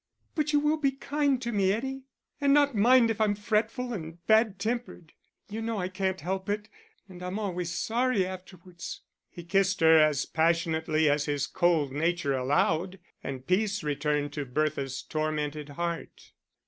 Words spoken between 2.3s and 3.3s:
and not mind if